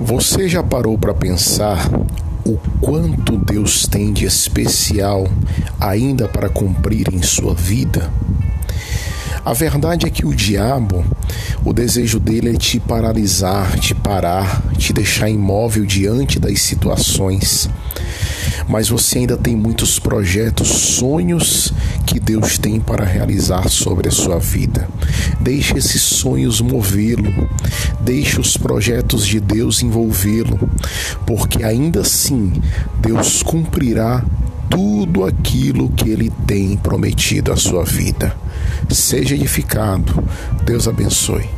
[0.00, 1.90] Você já parou para pensar
[2.46, 5.26] o quanto Deus tem de especial
[5.80, 8.08] ainda para cumprir em sua vida?
[9.44, 11.04] A verdade é que o diabo,
[11.64, 17.68] o desejo dele é te paralisar, te parar, te deixar imóvel diante das situações
[18.68, 21.72] mas você ainda tem muitos projetos, sonhos
[22.06, 24.88] que Deus tem para realizar sobre a sua vida.
[25.40, 27.48] Deixe esses sonhos movê-lo,
[28.00, 30.58] deixe os projetos de Deus envolvê-lo,
[31.26, 32.52] porque ainda assim
[33.00, 34.24] Deus cumprirá
[34.68, 38.36] tudo aquilo que ele tem prometido à sua vida.
[38.90, 40.22] Seja edificado.
[40.64, 41.57] Deus abençoe.